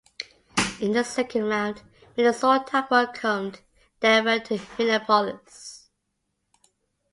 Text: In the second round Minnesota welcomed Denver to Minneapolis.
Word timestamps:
In 0.79 0.93
the 0.93 1.03
second 1.03 1.43
round 1.43 1.83
Minnesota 2.17 2.87
welcomed 2.89 3.61
Denver 3.99 4.39
to 4.39 4.59
Minneapolis. 4.79 5.91